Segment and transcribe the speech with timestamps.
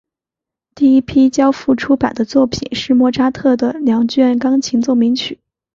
[0.73, 5.39] 第一批交付出版的作品是莫扎特的两卷钢琴奏鸣曲。